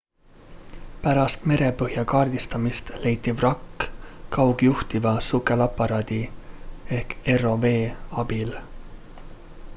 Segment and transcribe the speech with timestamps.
[1.01, 3.85] pärast merepõhja kaardistamist leiti vrakk
[4.39, 6.21] kaugjuhitava sukelaparaadi
[7.45, 7.71] rov
[8.25, 8.59] abil